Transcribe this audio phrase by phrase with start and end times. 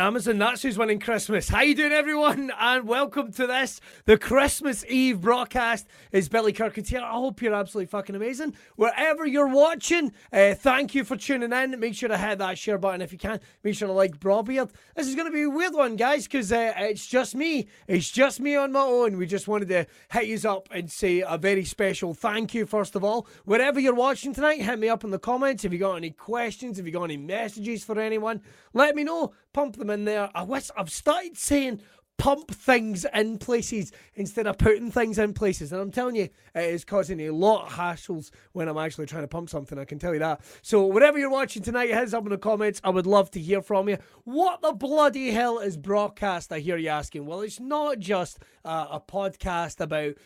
[0.00, 1.50] Amazon, that's who's winning Christmas.
[1.50, 2.50] How you doing, everyone?
[2.58, 5.86] And welcome to this, the Christmas Eve broadcast.
[6.10, 7.02] Is Billy Kirkwood here.
[7.02, 8.54] I hope you're absolutely fucking amazing.
[8.76, 11.78] Wherever you're watching, uh, thank you for tuning in.
[11.78, 13.40] Make sure to hit that share button if you can.
[13.62, 14.70] Make sure to like Braw Beard.
[14.96, 17.68] This is going to be a weird one, guys, because uh, it's just me.
[17.86, 19.18] It's just me on my own.
[19.18, 22.96] We just wanted to hit you up and say a very special thank you, first
[22.96, 23.28] of all.
[23.44, 25.66] Wherever you're watching tonight, hit me up in the comments.
[25.66, 28.40] If you got any questions, if you got any messages for anyone,
[28.72, 30.30] let me know pump them in there.
[30.34, 31.82] I wish I've started saying
[32.20, 35.72] pump things in places instead of putting things in places.
[35.72, 39.22] And I'm telling you, it is causing a lot of hassles when I'm actually trying
[39.22, 39.78] to pump something.
[39.78, 40.42] I can tell you that.
[40.60, 42.78] So, whatever you're watching tonight, hit up in the comments.
[42.84, 43.96] I would love to hear from you.
[44.24, 46.52] What the bloody hell is Braw Cast?
[46.52, 47.24] I hear you asking.
[47.24, 50.16] Well, it's not just uh, a podcast about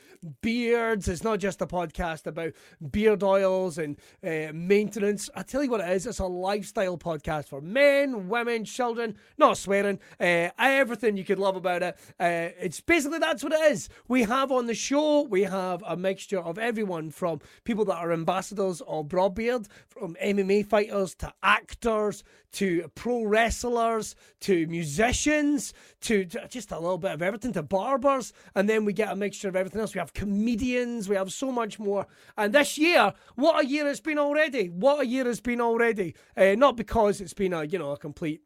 [0.41, 1.06] beards.
[1.06, 2.55] It's not just a podcast about
[2.91, 5.31] beard oils and uh, maintenance.
[5.37, 6.06] I tell you what it is.
[6.06, 9.17] It's a lifestyle podcast for men, women, children.
[9.39, 10.00] Not swearing.
[10.19, 11.84] Uh, everything you could love about
[12.19, 13.89] Uh, it's basically that's what it is.
[14.09, 18.13] We have on the show, we have a mixture of everyone from people that are
[18.13, 26.25] ambassadors of Braw Beard, from MMA fighters to actors to pro wrestlers to musicians to,
[26.25, 28.33] to just a little bit of everything to barbers.
[28.55, 29.95] And then we get a mixture of everything else.
[29.95, 32.07] We have comedians, we have so much more.
[32.37, 34.69] And this year, what a year it's been already.
[34.69, 36.15] What a year it's been already.
[36.37, 38.43] Uh, not because it's been a, you know, a complete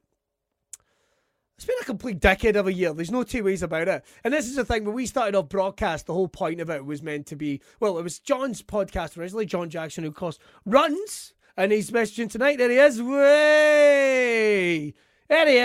[1.58, 2.94] it's been a complete decade of a year.
[2.94, 4.04] There's no two ways about it.
[4.22, 6.70] And this is the thing, when we started off Braw Cast, the whole point of
[6.70, 10.38] it was meant to be well, it was John's podcast originally, John Jackson, who, course,
[10.64, 11.34] runs.
[11.56, 12.58] And he's messaging tonight.
[12.58, 13.02] There he is.
[13.02, 14.94] Way!
[15.28, 15.56] There he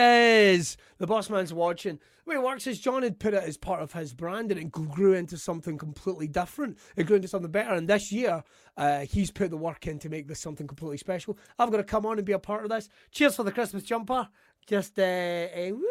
[0.55, 0.77] is.
[0.97, 1.99] The boss man's watching.
[2.25, 4.59] The way it works is John had put it as part of his brand and
[4.59, 6.79] it grew into something completely different.
[6.95, 7.73] It grew into something better.
[7.73, 8.43] And this year,
[8.77, 11.37] uh, he's put the work in to make this something completely special.
[11.59, 12.89] I've got to come on and be a part of this.
[13.11, 14.29] Cheers for the Christmas jumper.
[14.65, 15.85] Just uh, woo,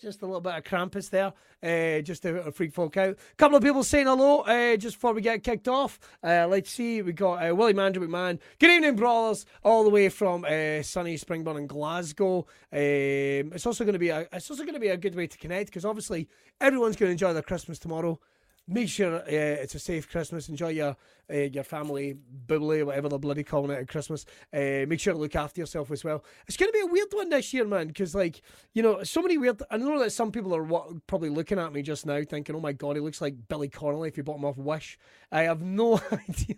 [0.00, 3.10] just a little bit of Krampus there, uh, just to, freak folk out.
[3.10, 5.98] A couple of people saying hello uh, just before we get kicked off.
[6.22, 8.38] Uh, let's see, we got uh, William Andrew McMahon.
[8.58, 10.42] Good evening, brawlers, all the way from
[10.82, 12.46] sunny Springburn in Glasgow.
[12.72, 15.26] Um, it's also going to be a, it's also going to be a good way
[15.26, 16.28] to connect because obviously
[16.60, 18.18] everyone's going to enjoy their Christmas tomorrow
[18.66, 20.48] make sure uh, it's a safe Christmas.
[20.48, 20.96] Enjoy your
[21.32, 22.16] uh, your family
[22.46, 24.24] bubbly, whatever they're bloody calling it at Christmas.
[24.52, 26.24] Uh, make sure to look after yourself as well.
[26.46, 28.42] It's going to be a weird one this year, man, because like
[28.72, 29.62] you know, so many weird.
[29.70, 32.60] I know that some people are what, probably looking at me just now, thinking, "Oh
[32.60, 34.98] my god, he looks like Billy Connolly if you bought him off Wish."
[35.30, 36.56] I have no idea.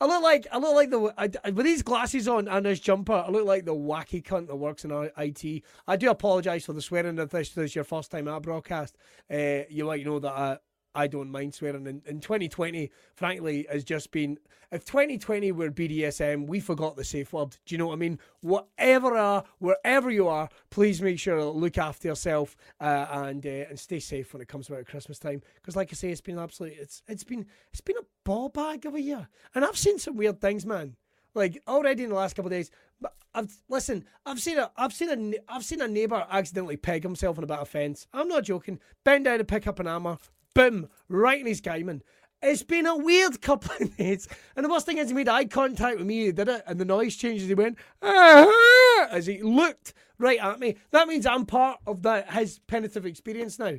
[0.00, 3.24] I look like I look like the I, with these glasses on and this jumper.
[3.26, 5.62] I look like the wacky cunt that works in IT.
[5.86, 8.96] I do apologise for the swearing if this is your first time at Braw Cast.
[9.32, 10.58] Uh, you might know that I,
[10.96, 11.86] I don't mind swearing.
[11.86, 14.38] And, in 2020, frankly, has just been.
[14.72, 17.56] If 2020 were BDSM, we forgot the safe word.
[17.66, 18.18] Do you know what I mean?
[18.40, 23.66] Whatever are, wherever you are, please make sure to look after yourself uh, and uh,
[23.68, 25.42] and stay safe when it comes about Christmas time.
[25.54, 28.86] Because, like I say, it's been absolutely it's it's been it's been a ball bag
[28.86, 30.96] of a year, and I've seen some weird things, man.
[31.34, 34.04] Like already in the last couple of days, but I've listen.
[34.24, 37.46] I've seen a I've seen a I've seen a neighbour accidentally peg himself on a
[37.46, 38.06] bit of fence.
[38.12, 38.80] I'm not joking.
[39.04, 40.16] Bend down to pick up an hammer,
[40.56, 42.02] boom, right in his gaming.
[42.42, 44.26] It's been a weird couple of days.
[44.56, 46.26] And the worst thing is, he made eye contact with me.
[46.26, 47.44] He did it, and the noise changed.
[47.44, 50.76] He went, ah, as he looked right at me.
[50.90, 53.74] That means I'm part of that his penetrative experience now.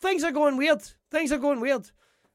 [0.00, 0.82] Things are going weird.
[1.10, 1.90] Things are going weird.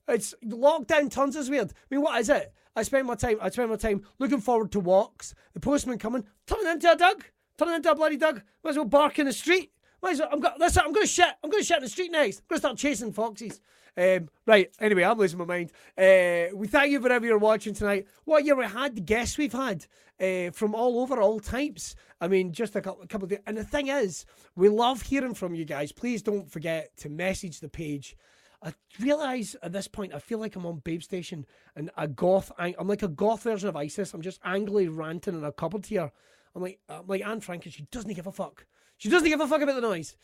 [0.08, 1.72] It's lockdown tons is weird.
[1.72, 2.54] I mean, what is it?
[2.76, 3.38] I spend my time.
[3.42, 5.34] I spend my time looking forward to walks.
[5.54, 7.26] The postman coming, turning into a dog,
[7.58, 8.42] turning into a bloody dog.
[8.64, 9.72] Might as well bark in the street.
[10.08, 10.30] As well.
[10.32, 10.60] I'm got.
[10.60, 11.34] Listen, I'm going to shit.
[11.44, 12.40] I'm going to shit in the street next.
[12.40, 13.62] I'm going to start chasing foxes.
[13.98, 15.72] Um, right, anyway, I'm losing my mind.
[15.98, 18.08] Uh, we thank you for whatever you're watching tonight.
[18.24, 19.88] What year we had, the guests we've had
[20.22, 21.96] uh, from all over, all types.
[22.22, 23.38] I mean, just a couple, a couple of.
[23.46, 24.26] And the thing is,
[24.56, 25.92] we love hearing from you guys.
[25.92, 28.16] Please don't forget to message the page.
[28.62, 32.52] I realise at this point, I feel like I'm on Babe Station and a goth.
[32.58, 34.14] I'm like a goth version of ISIS.
[34.14, 36.12] I'm just angrily ranting in a cupboard here.
[36.56, 38.66] I'm like, I'm like Anne Frank, and she doesn't give a fuck.
[39.00, 40.16] She doesn't give a fuck about the noise.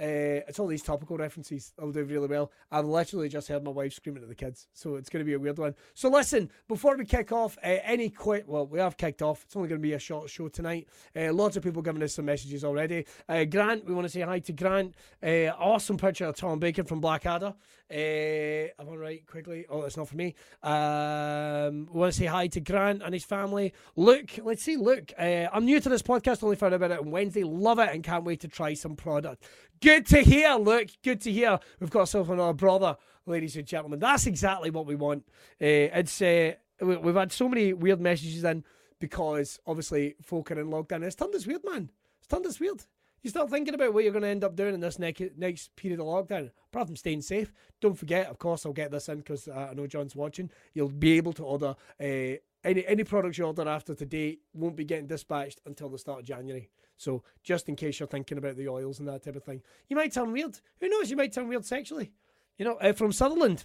[0.00, 1.74] Uh, it's all these topical references.
[1.78, 2.50] I'll do really well.
[2.70, 5.34] I've literally just heard my wife screaming at the kids, so it's going to be
[5.34, 5.74] a weird one.
[5.92, 8.44] So listen, before we kick off, uh, any quick?
[8.46, 9.44] Well, we have kicked off.
[9.44, 10.88] It's only going to be a short show tonight.
[11.14, 13.04] Uh, lots of people giving us some messages already.
[13.28, 14.94] Uh, Grant, we want to say hi to Grant.
[15.22, 17.52] Uh, awesome picture of Tom Baker from Blackadder.
[17.92, 19.66] Uh, I'm on right quickly.
[19.68, 20.34] Oh, it's not for me.
[20.62, 23.74] Um, we want to say hi to Grant and his family.
[23.96, 25.12] Luke, let's see, Luke.
[25.18, 26.42] I'm new to this podcast.
[26.42, 27.42] Only found out about it on Wednesday.
[27.42, 29.44] Love it and can't wait to try some product.
[29.82, 30.88] Good to hear, Luke.
[31.02, 31.58] Good to hear.
[31.80, 32.96] We've got ourselves another brother,
[33.26, 33.98] ladies and gentlemen.
[33.98, 35.24] That's exactly what we want.
[35.60, 38.64] Uh, it's uh, we've had so many weird messages in
[39.00, 41.02] because obviously folk are in lockdown.
[41.02, 41.90] It's turned us weird, man.
[42.18, 42.84] It's turned us weird.
[43.22, 45.74] You start thinking about what you're going to end up doing in this next next
[45.74, 46.50] period of lockdown.
[46.72, 48.28] Apart from staying safe, don't forget.
[48.28, 50.50] Of course, I'll get this in because uh, I know John's watching.
[50.72, 54.84] You'll be able to order uh, any any products you order after today won't be
[54.84, 56.70] getting dispatched until the start of January.
[57.00, 59.96] So just in case you're thinking about the oils and that type of thing, you
[59.96, 60.58] might turn weird.
[60.80, 61.10] Who knows?
[61.10, 62.12] You might turn weird sexually.
[62.58, 63.64] You know, uh, from Sutherland.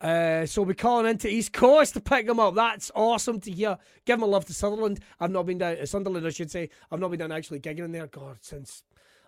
[0.00, 2.54] Uh, so we're calling into East Coast to pick them up.
[2.54, 3.76] That's awesome to hear.
[4.06, 5.00] Give my love to Sutherland.
[5.20, 6.70] I've not been down uh, Sunderland, I should say.
[6.90, 8.06] I've not been down actually gigging in there.
[8.06, 8.82] God, since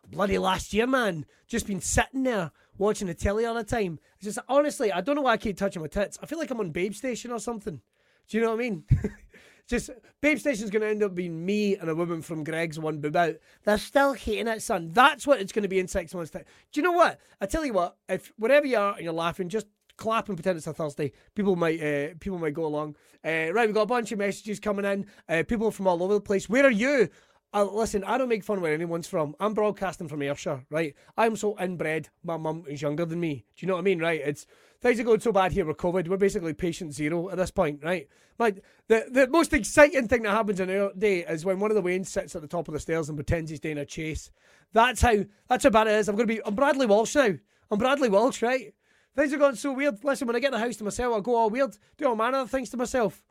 [0.09, 1.27] bloody last year, man.
[1.47, 3.99] Just been sitting there watching the telly all the time.
[4.15, 6.19] It's just honestly, I don't know why I keep touching my tits.
[6.23, 7.83] I feel like I'm on Babe Station or something.
[8.29, 8.85] Do you know what I mean?
[9.73, 9.89] just
[10.21, 13.17] Babe Station's going to end up being me and a woman from Greggs one boob
[13.17, 13.37] out.
[13.65, 14.91] They're still hating it, son.
[14.93, 16.45] That's what it's going to be in six months' time.
[16.71, 17.19] Do you know what?
[17.41, 17.97] I tell you what.
[18.07, 19.67] If wherever you are and you're laughing, just
[19.97, 21.13] clap and pretend it's a Thursday.
[21.35, 22.97] People might uh, people might go along.
[23.25, 25.07] Uh, right, we've got a bunch of messages coming in.
[25.27, 26.51] Uh, people from all over the place.
[26.51, 27.09] Where are you?
[27.55, 29.37] Listen, I don't make fun where anyone's from.
[29.39, 30.95] I'm broadcasting from Ayrshire, right?
[31.19, 32.09] I'm so inbred.
[32.25, 33.45] My mum is younger than me.
[33.57, 34.21] Do you know what I mean, right?
[34.25, 34.47] It's
[34.81, 36.09] things are going so bad here with COVID.
[36.09, 38.09] We're basically patient zero at this point, right?
[38.39, 41.75] Like the the most exciting thing that happens in our day is when one of
[41.75, 44.31] the Waynes sits at the top of the stairs and pretends he's doing a chase.
[44.73, 46.09] That's how that's how bad it is.
[46.09, 47.35] I'm gonna be I'm Bradley Walsh now.
[47.71, 48.73] I'm Bradley Walsh, right?
[49.15, 50.03] Things are going so weird.
[50.03, 52.39] Listen, when I get the house to myself, I'll go all weird, do all manner
[52.39, 53.23] of things to myself.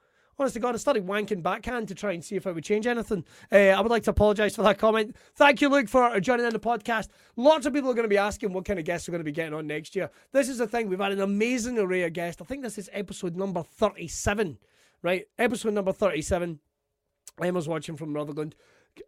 [0.42, 2.88] Honest to God, I started wanking backhand to try and see if I would change
[2.88, 3.24] anything.
[3.52, 5.16] Uh, I would like to apologise for that comment.
[5.36, 7.10] Thank you, Luke, for joining in the podcast.
[7.36, 9.24] Lots of people are going to be asking what kind of guests we're going to
[9.24, 10.10] be getting on next year.
[10.32, 10.90] This is the thing.
[10.90, 12.42] We've had an amazing array of guests.
[12.42, 14.58] I think this is episode number 37,
[15.04, 15.26] right?
[15.38, 16.60] Episode number 37.
[17.44, 18.54] Emma's watching from Rutherglen.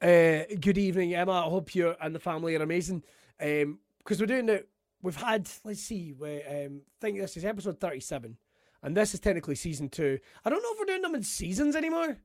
[0.03, 1.31] Uh, good evening, Emma.
[1.31, 3.01] I hope you and the family are amazing.
[3.39, 3.79] Because um,
[4.19, 4.69] we're doing it
[5.01, 8.37] we've had let's see we um think this is episode 37
[8.83, 10.19] and this is technically season two.
[10.43, 12.17] I don't know if we're doing them in seasons anymore.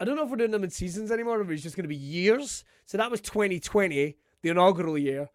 [0.00, 1.88] I don't know if we're doing them in seasons anymore if it's just going to
[1.88, 2.64] be years.
[2.86, 5.28] So that was 2020 the inaugural year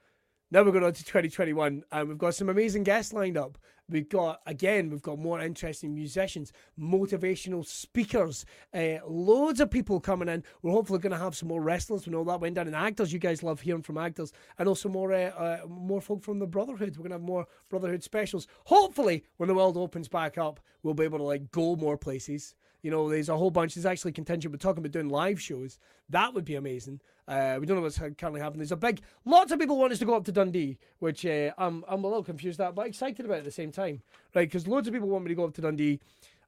[0.56, 3.58] now we're going on to 2021 and we've got some amazing guests lined up
[3.88, 10.28] We've got, again, we've got more interesting musicians, motivational speakers, uh, loads of people coming
[10.28, 10.44] in.
[10.64, 12.08] We're hopefully going to have some more wrestlers.
[12.08, 13.14] We know that went down in actors.
[13.14, 14.34] You guys love hearing from actors.
[14.58, 16.98] And also more, uh, uh, more folk from the Brawtherhood.
[16.98, 18.48] We're going to have more Brawtherhood specials.
[18.66, 22.56] Hopefully, when the world opens back up, we'll be able to like go more places.
[22.86, 23.74] You know, there's a whole bunch.
[23.74, 24.52] There's actually contention.
[24.52, 25.80] We're talking about doing live shows.
[26.10, 27.02] That would be amazing.
[27.28, 28.60] Uh, we don't know what's currently happening.
[28.60, 31.50] There's a big, lots of people want us to go up to Dundee, which uh,
[31.58, 34.04] I'm I'm a little confused at, but excited about at the same time,
[34.36, 34.48] right?
[34.48, 36.00] Because loads of people want me to go up to Dundee.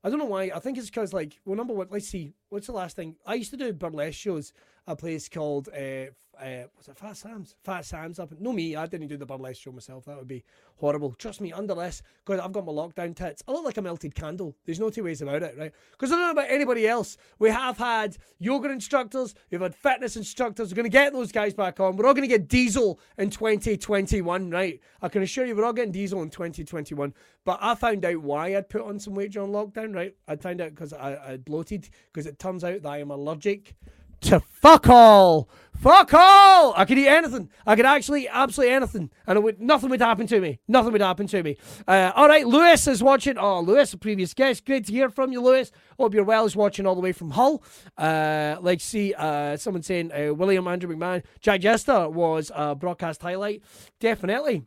[0.03, 0.51] I don't know why.
[0.53, 3.15] I think it's because like, well, number one, let's see, what's the last thing?
[3.25, 4.53] I used to do burlesque shows
[4.85, 6.11] a place called uh,
[6.41, 7.55] uh, was it Fat Sam's?
[7.63, 8.31] Fat Sam's up.
[8.39, 8.75] No, me.
[8.75, 10.05] I didn't do the burlesque show myself.
[10.05, 10.43] That would be
[10.77, 11.13] horrible.
[11.13, 13.43] Trust me, under this, because I've got my lockdown tits.
[13.47, 14.55] I look like a melted candle.
[14.65, 15.71] There's no two ways about it, right?
[15.91, 17.17] Because I don't know about anybody else.
[17.39, 19.35] We have had yoga instructors.
[19.51, 20.71] We've had fitness instructors.
[20.71, 21.95] We're going to get those guys back on.
[21.95, 24.79] We're all going to get diesel in 2021, right?
[25.01, 27.13] I can assure you, we're all getting diesel in 2021.
[27.45, 30.15] But I found out why I'd put on some weight during lockdown, right?
[30.27, 31.89] I'd find out because I, I bloated.
[32.13, 33.75] Because it turns out that I am allergic
[34.21, 35.49] to fuck all.
[35.79, 36.73] Fuck all!
[36.75, 37.51] I could eat anything.
[37.65, 40.59] I could actually absolutely anything, and it would nothing would happen to me.
[40.67, 41.55] Nothing would happen to me.
[41.87, 43.37] Uh, all right, Lewis is watching.
[43.37, 44.65] Oh, Lewis, a previous guest.
[44.65, 45.71] Great to hear from you, Lewis.
[45.99, 46.45] Hope you're well.
[46.45, 47.63] Is watching all the way from Hull.
[47.95, 52.95] Uh, like, see, uh, someone saying uh, William Andrew McMahon, Jack Jester was a Braw
[52.95, 53.61] Cast highlight.
[53.99, 54.63] Definitely.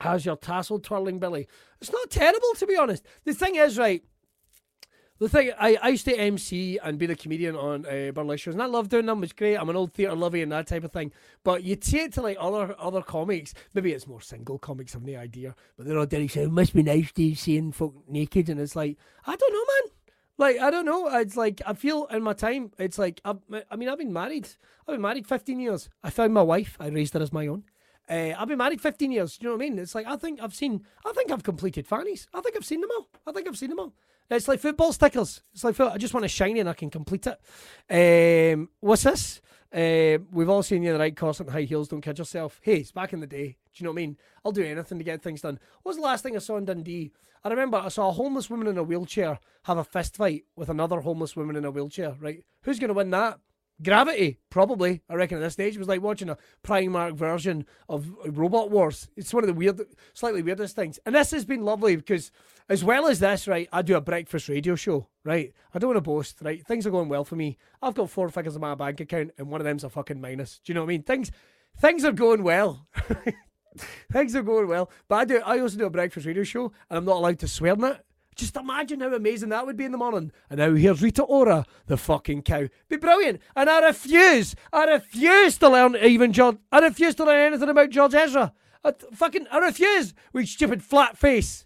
[0.00, 1.46] How's your tassel twirling, Billy?
[1.80, 3.06] It's not terrible, to be honest.
[3.24, 4.02] The thing is, right
[5.18, 8.54] the thing I, I used to MC and be the comedian on uh, burlesque shows,
[8.54, 9.22] and I love doing them.
[9.24, 9.56] It's great.
[9.56, 11.12] I'm an old theatre lovey and that type of thing.
[11.42, 13.54] But you take it to like other other comics.
[13.74, 14.94] Maybe it's more single comics.
[14.94, 15.54] I've no idea.
[15.76, 18.76] But they're all Derek saying, "It must be nice to seeing folk naked," and it's
[18.76, 19.92] like I don't know, man.
[20.38, 21.08] Like I don't know.
[21.18, 22.72] It's like I feel in my time.
[22.78, 23.34] It's like i
[23.70, 24.48] I mean I've been married.
[24.86, 25.88] I've been married 15 years.
[26.04, 26.76] I found my wife.
[26.78, 27.64] I raised her as my own.
[28.08, 29.38] Uh, I've been married 15 years.
[29.40, 29.78] You know what I mean?
[29.78, 30.84] It's like I think I've seen.
[31.06, 32.28] I think I've completed fannies.
[32.34, 33.08] I think I've seen them all.
[33.26, 33.94] I think I've seen them all.
[34.30, 35.40] It's like football stickers.
[35.54, 38.54] It's like I just want to shiny and I can complete it.
[38.54, 39.40] Um, what's this?
[39.72, 41.88] Uh, we've all seen you in the right corset and high heels.
[41.88, 42.60] Don't kid yourself.
[42.62, 43.56] Hey, it's back in the day.
[43.74, 44.16] Do you know what I mean?
[44.44, 45.58] I'll do anything to get things done.
[45.82, 47.12] What was the last thing I saw in Dundee?
[47.44, 50.68] I remember I saw a homeless woman in a wheelchair have a fist fight with
[50.68, 52.16] another homeless woman in a wheelchair.
[52.18, 52.42] Right?
[52.62, 53.38] Who's going to win that?
[53.82, 55.02] Gravity, probably.
[55.10, 59.08] I reckon at this stage it was like watching a Primark version of Robot Wars.
[59.16, 59.80] It's one of the weird,
[60.14, 60.98] slightly weirdest things.
[61.04, 62.30] And this has been lovely because,
[62.68, 65.52] as well as this, right, I do a breakfast radio show, right?
[65.72, 66.64] I don't want to boast, right?
[66.66, 67.58] Things are going well for me.
[67.80, 70.60] I've got four figures in my bank account, and one of them's a fucking minus.
[70.64, 71.02] Do you know what I mean?
[71.02, 71.30] Things,
[71.78, 72.86] things are going well.
[74.12, 74.90] things are going well.
[75.08, 75.42] But I do.
[75.44, 78.04] I also do a breakfast radio show, and I'm not allowed to swear in it.
[78.34, 80.30] Just imagine how amazing that would be in the morning.
[80.50, 82.68] And now here's Rita Ora, the fucking cow.
[82.86, 83.40] Be brilliant.
[83.54, 87.88] And I refuse, I refuse to learn even George, I refuse to learn anything about
[87.88, 88.52] George Ezra.
[88.84, 91.64] I fucking, I refuse with stupid flat face.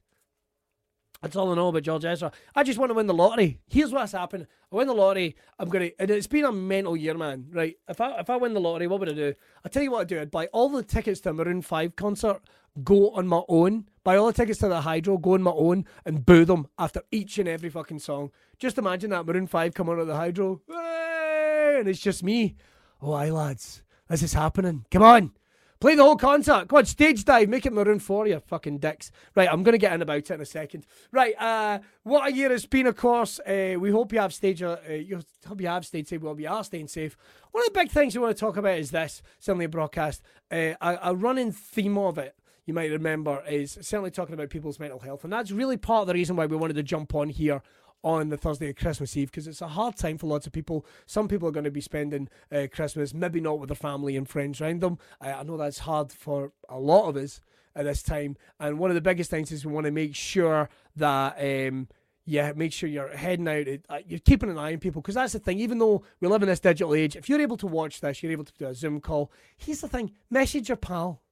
[1.23, 2.33] That's all I know about George Ezra.
[2.55, 3.61] I just want to win the lottery.
[3.69, 4.47] Here's what's happened.
[4.73, 5.37] I win the lottery.
[5.59, 7.47] I'm gonna, and it's been a mental year, man.
[7.53, 7.77] Right?
[7.89, 9.35] If I if I win the lottery, what would I do?
[9.65, 10.21] I tell you what I'd do.
[10.21, 12.41] I'd buy all the tickets to a Maroon Five concert,
[12.83, 13.89] go on my own.
[14.03, 17.03] Buy all the tickets to the Hydro, go on my own, and boo them after
[17.11, 18.31] each and every fucking song.
[18.59, 22.57] Just imagine that Maroon Five come on at the Hydro, and it's just me.
[23.03, 24.87] Oh, aye, lads, this is happening.
[24.91, 25.33] Come on.
[25.81, 26.69] Play the whole concert.
[26.69, 27.49] Come on, stage dive.
[27.49, 29.11] Make it Maroon 4, you fucking dicks.
[29.35, 30.85] Right, I'm going to get in about it in a second.
[31.11, 33.41] Right, uh, what a year it's been, of course.
[33.41, 36.21] Uh, we hope you have stage, uh, you hope you have stayed safe.
[36.21, 37.17] Well, we are staying safe.
[37.51, 39.89] One of the big things we want to talk about is this, certainly a Braw
[39.89, 40.23] Cast.
[40.51, 44.79] Uh, a, a running theme of it you might remember is certainly talking about people's
[44.79, 45.25] mental health.
[45.25, 47.63] And that's really part of the reason why we wanted to jump on here
[48.03, 50.87] on the Thursday of Christmas Eve because it's a hard time for lots of people.
[51.07, 54.29] Some people are going to be spending uh, Christmas, maybe not with their family and
[54.29, 54.99] friends around them.
[55.21, 57.41] I, I know that's hard for a lot of us
[57.75, 58.37] at this time.
[58.59, 61.37] And one of the biggest things is we want to make sure that.
[61.39, 61.89] Um,
[62.27, 63.67] yeah, make sure you're heading out.
[63.89, 65.59] Uh, you're keeping an eye on people because that's the thing.
[65.59, 68.31] Even though we live in this digital age, if you're able to watch this, you're
[68.31, 69.33] able to do a Zoom call.
[69.57, 71.23] Here's the thing: message your pal,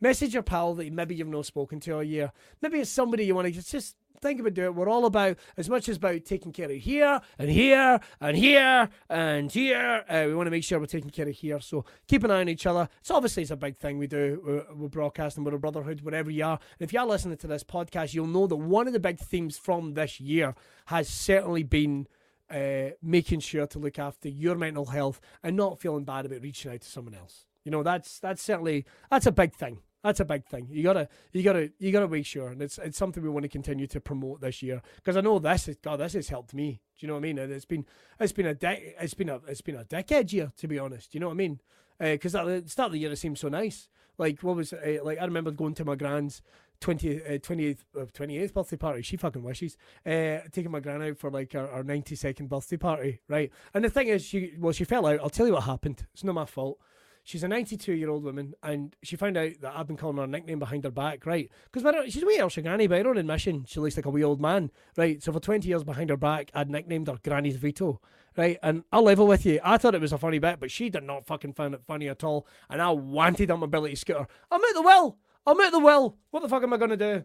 [0.00, 2.32] message your pal that maybe you've not spoken to a year.
[2.62, 4.74] Maybe it's somebody you want to just think about doing it.
[4.74, 8.88] We're all about as much as about taking care of here and here and here
[9.08, 10.04] and here.
[10.08, 11.60] Uh, we want to make sure we're taking care of here.
[11.60, 12.88] So keep an eye on each other.
[13.00, 14.42] It's obviously it's a big thing we do.
[14.44, 15.44] We're, we're broadcasting.
[15.44, 16.58] We're a brotherhood wherever you are.
[16.78, 19.18] And if you are listening to this podcast, you'll know that one of the big
[19.18, 20.54] themes from this year
[20.86, 22.06] has certainly been.
[22.52, 26.72] Uh, making sure to look after your mental health and not feeling bad about reaching
[26.72, 27.46] out to someone else.
[27.62, 29.78] You know, that's that's certainly that's a big thing.
[30.02, 30.68] That's a big thing.
[30.70, 33.48] You gotta, you gotta, you gotta make sure, and it's it's something we want to
[33.48, 36.00] continue to promote this year because I know this is God.
[36.00, 36.80] This has helped me.
[36.98, 37.38] Do you know what I mean?
[37.38, 37.84] And it's been,
[38.18, 41.12] it's been a de- it's been a, it's been a decade year to be honest.
[41.12, 41.60] Do you know what I mean?
[41.98, 43.88] Because uh, at the start of the year it seemed so nice.
[44.16, 46.40] Like what was uh, like I remember going to my grand's
[46.80, 49.02] 20, uh, 28th, uh, 28th birthday party.
[49.02, 49.76] She fucking wishes.
[50.04, 53.50] Uh, taking my gran out for like our, our 92nd birthday party, right?
[53.74, 55.20] And the thing is, she well, she fell out.
[55.20, 56.06] I'll tell you what happened.
[56.14, 56.78] It's not my fault.
[57.24, 60.24] She's a 92 year old woman, and she found out that I've been calling her
[60.24, 61.50] a nickname behind her back, right?
[61.70, 64.24] Because she's a wee Elsa Granny, by her own admission, she looks like a wee
[64.24, 65.22] old man, right?
[65.22, 68.00] So for 20 years behind her back, I'd nicknamed her Granny's Veto,
[68.36, 68.58] right?
[68.62, 71.04] And I'll level with you, I thought it was a funny bit, but she did
[71.04, 74.26] not fucking find it funny at all, and I wanted a mobility scooter.
[74.50, 75.18] I'm at the will!
[75.46, 76.16] I'm at the will!
[76.30, 77.24] What the fuck am I going to do?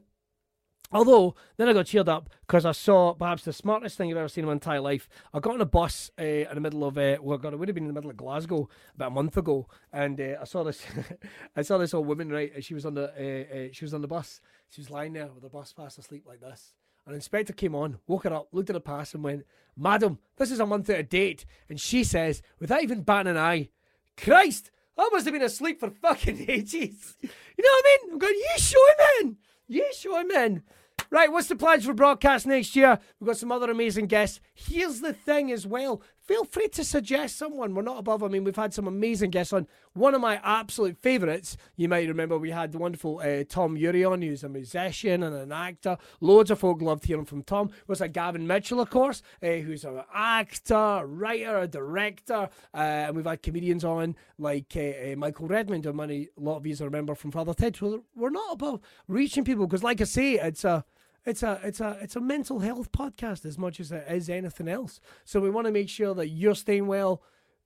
[0.91, 4.27] Although, then I got cheered up because I saw perhaps the smartest thing I've ever
[4.27, 5.09] seen in my entire life.
[5.33, 7.67] I got on a bus uh, in the middle of, uh, well, God, it would
[7.67, 10.63] have been in the middle of Glasgow about a month ago, and uh, I saw
[10.63, 10.85] this,
[11.55, 12.63] I saw this old woman, right?
[12.63, 14.41] She was on the, she was on the bus.
[14.69, 16.73] She was lying there with the bus pass asleep like this.
[17.07, 19.45] An inspector came on, woke her up, looked at the pass, and went,
[19.77, 23.37] "Madam, this is a month out of date." And she says, without even batting an
[23.37, 23.69] eye,
[24.17, 28.13] "Christ, I must have been asleep for fucking ages." You know what I mean?
[28.13, 28.79] I'm going, "You show
[29.21, 29.37] him
[29.69, 30.63] in." You show him in.
[31.11, 32.99] Right, what's the plans for Braw Cast next year?
[33.19, 34.39] We've got some other amazing guests.
[34.53, 36.01] Here's the thing as well.
[36.27, 37.75] Feel free to suggest someone.
[37.75, 38.23] We're not above.
[38.23, 39.67] I mean, we've had some amazing guests on.
[39.93, 44.03] One of my absolute favourites, you might remember, we had the wonderful uh, Tom Urie
[44.03, 45.97] on, who's a musician and an actor.
[46.21, 47.69] Loads of folk loved hearing from Tom.
[47.85, 52.49] Was a Gavin Mitchell, of course, uh, who's an actor, writer, a director.
[52.73, 56.57] Uh, and we've had comedians on like uh, uh, Michael Redmond, and many, a lot
[56.57, 57.75] of you remember from Father Ted.
[57.75, 60.85] So we're not above reaching people because, like I say, it's a
[61.25, 64.67] it's a it's a it's a mental health podcast as much as it is anything
[64.67, 64.99] else.
[65.23, 67.21] So we want to make sure that you're staying well.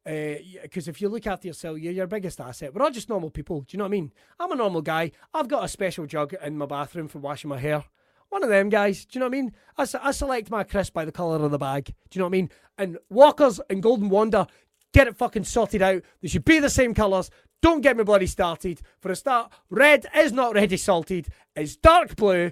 [0.05, 2.73] Because uh, if you look after yourself, you're your biggest asset.
[2.73, 3.61] We're all just normal people.
[3.61, 4.11] Do you know what I mean?
[4.39, 5.11] I'm a normal guy.
[5.33, 7.83] I've got a special jug in my bathroom for washing my hair.
[8.29, 9.05] One of them guys.
[9.05, 9.53] Do you know what I mean?
[9.77, 11.85] I, I select my crisp by the colour of the bag.
[11.85, 12.49] Do you know what I mean?
[12.77, 14.47] And Walkers and Golden Wonder,
[14.93, 16.01] get it fucking sorted out.
[16.21, 17.29] They should be the same colours.
[17.61, 18.81] Don't get me bloody started.
[19.01, 21.27] For a start, red is not ready salted.
[21.55, 22.51] It's dark blue.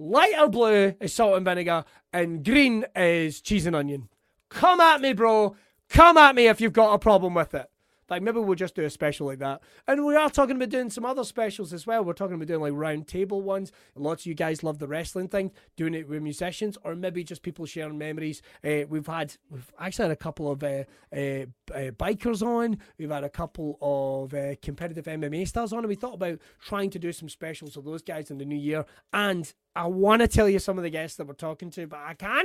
[0.00, 4.08] Lighter blue is salt and vinegar, and green is cheese and onion.
[4.48, 5.56] Come at me, bro.
[5.88, 7.68] Come at me if you've got a problem with it.
[8.10, 9.60] Like maybe we'll just do a special like that.
[9.86, 12.04] And we are talking about doing some other specials as well.
[12.04, 13.70] We're talking about doing like round table ones.
[13.94, 17.42] Lots of you guys love the wrestling thing, doing it with musicians, or maybe just
[17.42, 18.40] people sharing memories.
[18.64, 22.78] Uh, we've had we've actually had a couple of uh, uh, bikers on.
[22.98, 24.30] We've had a couple of
[24.62, 28.02] competitive MMA stars on, and we thought about trying to do some specials of those
[28.02, 28.84] guys in the new year.
[29.12, 32.00] And I want to tell you some of the guests that we're talking to, but
[32.00, 32.38] I can't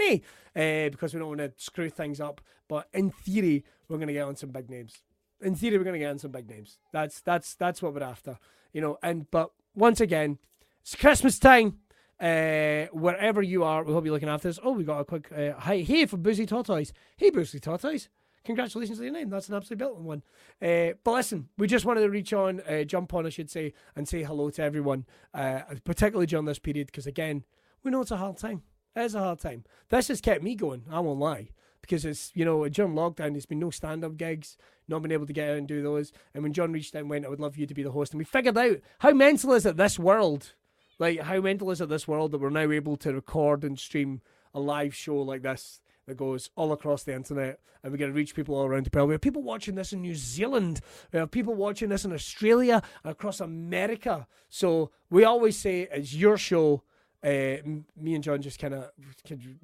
[0.56, 2.42] uh, because we don't want to screw things up.
[2.68, 5.02] But in theory, we're going to get on some big names
[5.44, 6.78] in theory, we're going to get in some big names.
[6.92, 8.38] That's that's that's what we're after,
[8.72, 8.98] you know.
[9.04, 10.40] And but once again,
[10.82, 11.80] it's Christmas time.
[12.20, 14.60] Uh, wherever you are, we hope you're looking after this.
[14.64, 16.94] Oh, we got a quick uh, hi, hey for Boozy Tortoise.
[17.18, 18.10] Hey, Boozy Tortoise.
[18.46, 19.30] Congratulations on your name.
[19.30, 20.22] That's an absolutely built one.
[20.62, 23.74] Uh, but listen, we just wanted to reach on, uh, jump on, I should say,
[23.96, 27.46] and say hello to everyone, uh, particularly during this period, because again,
[27.84, 28.64] we know it's a hard time.
[28.98, 29.64] It is a hard time.
[29.90, 30.84] This has kept me going.
[30.92, 31.50] I won't lie
[31.84, 35.34] because it's you know during lockdown there's been no stand-up gigs not been able to
[35.34, 37.58] get out and do those and when john reached out and went i would love
[37.58, 40.54] you to be the host and we figured out how mental is it this world
[40.98, 44.22] like how mental is it this world that we're now able to record and stream
[44.54, 48.14] a live show like this that goes all across the internet and we get to
[48.14, 49.10] reach people all around the world.
[49.10, 50.80] We have people watching this in New Zealand.
[51.12, 54.28] We have people watching this in Australia across America.
[54.50, 56.84] So we always say it's your show
[57.24, 57.58] uh,
[57.96, 58.92] me and John just kind of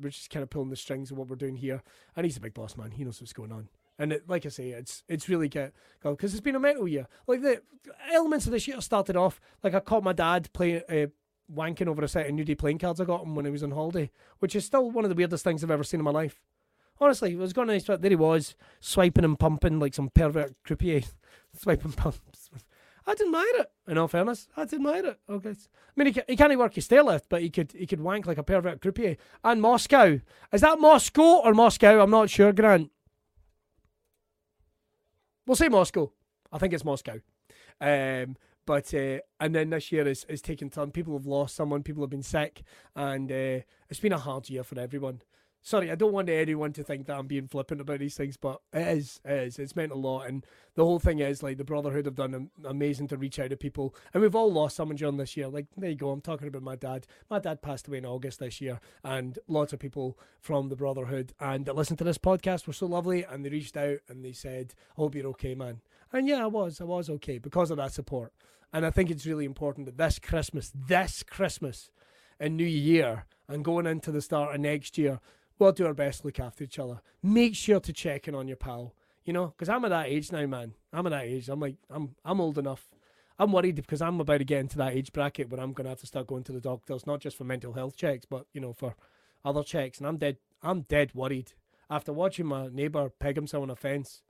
[0.02, 1.84] we're just kind of pulling the strings of what we're doing here,
[2.16, 2.92] and he's a big boss man.
[2.92, 6.34] He knows what's going on, and it, like I say, it's it's really good because
[6.34, 7.08] it's been a mental year.
[7.28, 7.62] Like the
[8.14, 10.82] elements of this year started off like I caught my dad playing.
[10.90, 11.08] Uh,
[11.52, 13.72] wanking over a set of nudie playing cards I got him when he was on
[13.72, 16.40] holiday, which is still one of the weirdest things I've ever seen in my life.
[17.02, 20.54] Honestly, it was going nice, but there he was, swiping and pumping like some pervert
[20.64, 21.02] croupier,
[21.60, 22.39] swiping pumps
[23.10, 23.72] I'd admire it.
[23.88, 25.20] In all fairness, I'd admire it.
[25.28, 25.54] Okay, I
[25.96, 28.38] mean, he, he can't even work his stairlift, but he could he could wank like
[28.38, 29.18] a pervert croupier.
[29.44, 30.20] And Moscow
[30.54, 32.04] is that Moscow or Moscow?
[32.04, 32.92] I'm not sure, Grant.
[35.48, 36.12] We'll say Moscow.
[36.52, 37.20] I think it's Moscow.
[37.82, 38.38] Um,
[38.68, 40.92] but uh, and then this year is is taking turn.
[40.92, 41.82] People have lost someone.
[41.82, 42.62] People have been sick,
[42.96, 45.24] and uh, it's been a hard year for everyone
[45.62, 48.62] sorry, I don't want anyone to think that I'm being flippant about these things, but
[48.74, 49.60] it is, it is.
[49.60, 50.28] It's meant a lot.
[50.28, 53.58] And the whole thing is, like, the Brawtherhood have done amazing to reach out to
[53.58, 53.96] people.
[54.14, 55.48] And we've all lost someone during this year.
[55.48, 56.12] Like, there you go.
[56.12, 57.06] I'm talking about my dad.
[57.30, 58.80] My dad passed away in August this year.
[59.04, 62.86] And lots of people from the Brawtherhood and that listened to this podcast were so
[62.86, 63.24] lovely.
[63.24, 65.82] And they reached out and they said, I hope you're okay, man.
[66.12, 66.82] And yeah, I was.
[66.82, 68.34] I was okay because of that support.
[68.72, 71.90] And I think it's really important that this Christmas, this Christmas
[72.40, 75.20] and New Year, and going into the start of next year,
[75.60, 77.02] we'll do our best to look after each other.
[77.22, 78.96] Make sure to check in on your pal.
[79.26, 80.74] You know, because I'm at that age now, man.
[80.92, 81.50] I'm at that age.
[81.50, 82.90] I'm like, I'm, I'm old enough.
[83.38, 85.90] I'm worried because I'm about to get into that age bracket where I'm going to
[85.90, 88.62] have to start going to the doctors, not just for mental health checks, but you
[88.62, 88.96] know, for
[89.46, 90.00] other checks.
[90.00, 90.38] And I'm dead.
[90.64, 91.54] I'm dead worried
[91.90, 94.24] after watching my neighbour peg himself on a fence.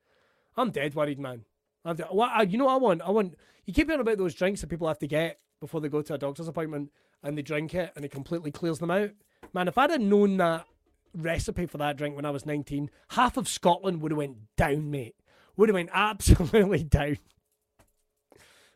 [0.58, 1.46] I'm dead worried, man.
[1.86, 3.02] I'm de- what, you know what I want?
[3.02, 3.36] I want.
[3.66, 6.14] You keep hearing about those drinks that people have to get before they go to
[6.16, 6.92] a doctor's appointment,
[7.24, 9.12] and they drink it, and it completely clears them out.
[9.54, 10.66] Man, if I'd have known that
[11.16, 14.92] recipe for that drink when I was 19, half of Scotland would have went down,
[14.92, 15.16] mate.
[15.58, 17.18] Would have went absolutely down.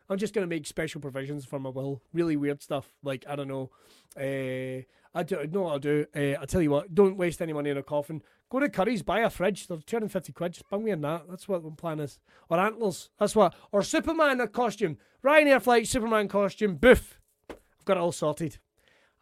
[0.08, 2.02] I'm just gonna make special provisions for my will.
[2.12, 2.92] Really weird stuff.
[3.02, 3.70] Like I don't know.
[4.16, 4.84] Uh,
[5.16, 6.06] I do know what I'll do.
[6.14, 6.94] Uh, I'll tell you what.
[6.94, 8.22] Don't waste any money on a coffin.
[8.50, 9.66] Go to Currys, buy a fridge.
[9.66, 10.52] They're 250 quid.
[10.52, 11.24] Just bung me in that.
[11.28, 12.18] That's what the plan is.
[12.50, 13.10] Or antlers.
[13.18, 13.54] That's what.
[13.72, 14.98] Or Superman a costume.
[15.24, 16.76] Ryanair flight Superman costume.
[16.76, 17.18] Boof.
[17.48, 18.58] I've got it all sorted.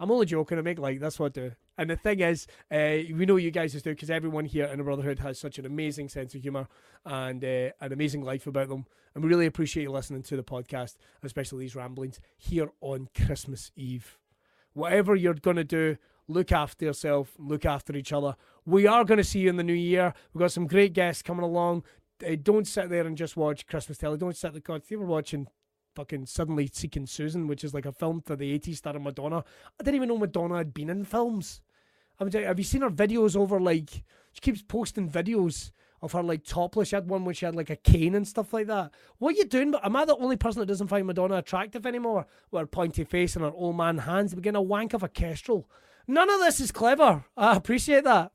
[0.00, 0.58] I'm only joking.
[0.58, 1.52] I make like that's what I do.
[1.78, 4.84] And the thing is, uh, we know you guys do because everyone here in the
[4.84, 6.68] Brawtherhood has such an amazing sense of humour
[7.04, 8.84] and uh, an amazing life about them.
[9.14, 13.72] And we really appreciate you listening to the podcast, especially these ramblings here on Christmas
[13.74, 14.18] Eve.
[14.74, 15.96] Whatever you're going to do,
[16.28, 18.36] look after yourself, look after each other.
[18.64, 20.14] We are going to see you in the new year.
[20.32, 21.84] We've got some great guests coming along.
[22.26, 24.18] Uh, don't sit there and just watch Christmas telly.
[24.18, 24.62] Don't sit.
[24.62, 25.48] God, if you were watching
[25.94, 29.44] fucking suddenly seeking Susan, which is like a film for the 80s starring Madonna.
[29.80, 31.60] I didn't even know Madonna had been in films.
[32.18, 33.90] I mean, have you seen her videos over like
[34.32, 36.88] she keeps posting videos of her like topless?
[36.88, 38.92] She had one where she had like a cane and stuff like that.
[39.18, 39.72] What are you doing?
[39.72, 42.26] But am I the only person that doesn't find Madonna attractive anymore?
[42.50, 45.68] With her pointy face and her old man hands, begin a wank of a kestrel.
[46.06, 47.24] None of this is clever.
[47.36, 48.32] I appreciate that.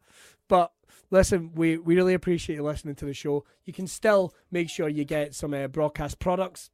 [0.47, 0.71] But
[1.11, 3.45] listen, we, we really appreciate you listening to the show.
[3.65, 6.71] You can still make sure you get some uh, broadcast products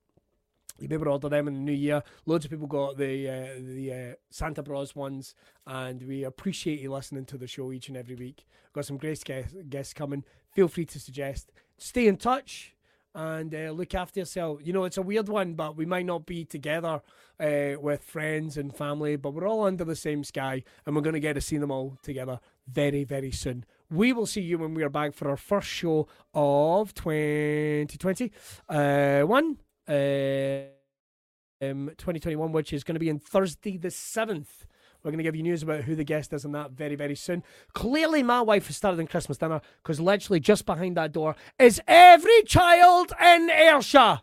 [0.79, 2.03] you maybe order them in the new year.
[2.25, 5.35] Loads of people got the uh, the uh, Santa Bros ones,
[5.67, 8.45] and we appreciate you listening to the show each and every week.
[8.73, 10.23] Got some great guests, guests coming.
[10.51, 11.51] Feel free to suggest.
[11.77, 12.73] Stay in touch
[13.15, 14.59] and uh, look after yourself.
[14.63, 17.01] You know, it's a weird one, but we might not be together
[17.39, 21.13] uh, with friends and family, but we're all under the same sky, and we're going
[21.13, 23.65] to get to see them all together very, very soon.
[23.89, 28.31] We will see you when we are back for our first show of 2020.
[28.67, 34.65] Uh, one um, 2021, which is going to be on Thursday the 7th.
[35.03, 37.15] We're going to give you news about who the guest is on that very, very
[37.15, 37.43] soon.
[37.73, 41.81] Clearly, my wife has started on Christmas dinner because literally just behind that door is
[41.87, 44.21] every child in Ayrshire.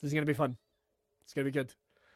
[0.00, 0.56] This is going to be fun.
[1.22, 1.72] It's going to be good.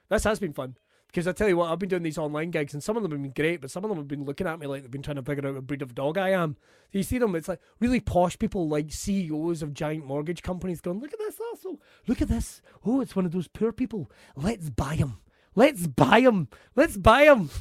[0.09, 0.77] This has been fun.
[1.09, 3.13] Because I tell you what, I've been doing these online gigs, and some of them
[3.13, 5.03] have been great, but some of them have been looking at me like they've been
[5.03, 6.57] trying to figure out what breed of dog I am.
[6.93, 7.35] You see them?
[7.35, 11.41] It's like really posh people, like CEOs of giant mortgage companies, going, "Look at this,
[11.41, 11.81] also!
[12.07, 12.61] Look at this!
[12.85, 14.11] Oh, it's one of those poor people.
[14.37, 15.19] Let's buy him.
[15.55, 16.49] Let's buy them.
[16.77, 17.51] Let's buy them.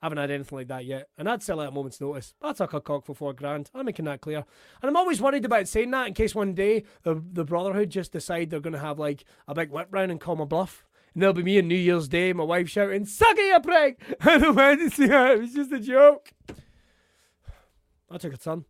[0.00, 2.32] I haven't had anything like that yet, and I'd sell it at a moment's notice.
[2.40, 3.68] I took a cock for four grand.
[3.74, 4.44] I'm making that clear.
[4.80, 8.12] And I'm always worried about saying that in case one day the, the Brawtherhood just
[8.12, 10.84] decide they're going to have like a big whip round and call my bluff.
[11.18, 14.00] And there'll be me on New Year's Day, my wife shouting, Suck it, you prick!
[14.20, 15.10] I don't want to see it.
[15.10, 16.30] It was just a joke.
[18.08, 18.66] I took a ton.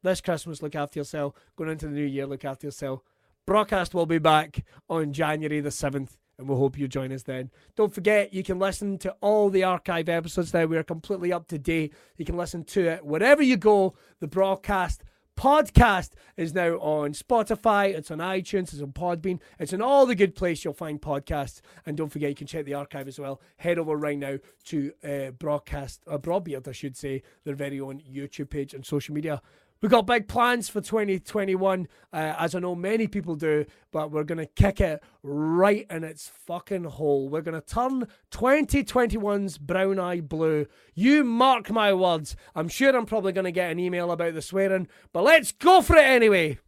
[0.00, 1.34] This Christmas, look after yourself.
[1.56, 3.02] Going into the new year, look after yourself.
[3.48, 7.24] Braw Cast will be back on January the 7th and we'll hope you join us
[7.24, 7.50] then.
[7.74, 10.66] Don't forget, you can listen to all the archive episodes now.
[10.66, 11.94] We're completely up to date.
[12.16, 13.94] You can listen to it wherever you go.
[14.20, 15.02] The Braw Cast
[15.36, 20.14] podcast is now on Spotify, it's on iTunes, it's on Podbean, it's in all the
[20.14, 21.60] good places you'll find podcasts.
[21.86, 23.40] And don't forget, you can check the archive as well.
[23.56, 27.54] Head over right now to uh, Braw Cast, uh, Braw Beard, I should say, their
[27.54, 29.42] very own YouTube page and social media.
[29.82, 34.22] We've got big plans for 2021, uh, as I know many people do, but we're
[34.22, 37.28] going to kick it right in its fucking hole.
[37.28, 40.66] We're going to turn 2021's brown eye blue.
[40.94, 42.36] You mark my words.
[42.54, 45.82] I'm sure I'm probably going to get an email about the swearing, but let's go
[45.82, 46.60] for it anyway.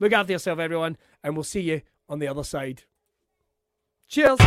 [0.00, 2.84] Look after yourself, everyone, and we'll see you on the other side.
[4.08, 4.38] Cheers.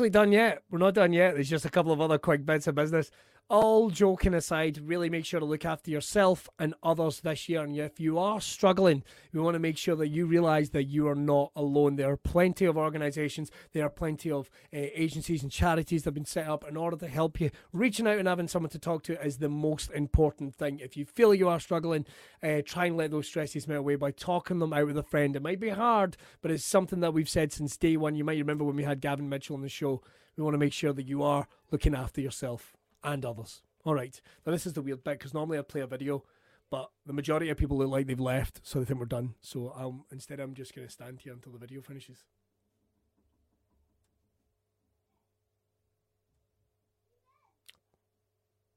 [0.00, 0.62] Actually done yet.
[0.70, 1.34] We're not done yet.
[1.34, 3.10] There's just a couple of other quick bits of business.
[3.50, 7.62] All joking aside, really make sure to look after yourself and others this year.
[7.62, 9.02] And if you are struggling,
[9.32, 11.96] we want to make sure that you realize that you are not alone.
[11.96, 16.14] There are plenty of organizations, there are plenty of uh, agencies and charities that have
[16.14, 17.50] been set up in order to help you.
[17.72, 20.78] Reaching out and having someone to talk to is the most important thing.
[20.80, 22.06] If you feel you are struggling,
[22.42, 25.36] uh, try and let those stresses melt away by talking them out with a friend.
[25.36, 28.14] It might be hard, but it's something that we've said since day one.
[28.14, 30.02] You might remember when we had Gavin Mitchell on the show.
[30.36, 33.62] We want to make sure that you are looking after yourself and others.
[33.84, 34.20] All right.
[34.44, 36.24] Now, this is the weird bit because normally I play a video,
[36.70, 39.34] but the majority of people look like they've left, so they think we're done.
[39.40, 42.24] So instead, I'm just going to stand here until the video finishes.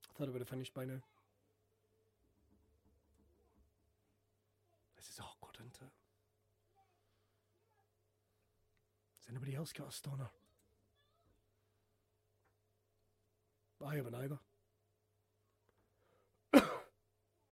[0.10, 1.01] I thought it would have finished by now.
[4.95, 5.91] This is awkward, isn't it?
[9.19, 10.29] Has anybody else got a stoner?
[13.86, 14.39] I haven't either.